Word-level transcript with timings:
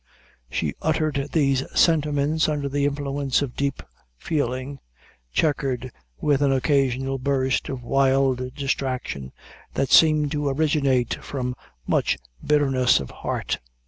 She 0.49 0.73
uttered 0.81 1.27
these 1.31 1.63
sentiments 1.79 2.49
under 2.49 2.67
the 2.67 2.85
influence 2.85 3.43
of 3.43 3.55
deep 3.55 3.83
feeling, 4.17 4.79
checkered 5.31 5.91
with 6.19 6.41
an 6.41 6.51
occasional 6.51 7.19
burst 7.19 7.69
of 7.69 7.83
wild 7.83 8.55
distraction, 8.55 9.31
that 9.75 9.91
seemed 9.91 10.31
to 10.31 10.49
originate 10.49 11.23
from 11.23 11.55
much 11.85 12.17
bitterness 12.43 12.99
of 12.99 13.11
heart. 13.11 13.59